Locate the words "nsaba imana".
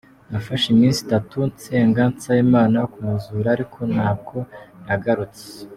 2.13-2.77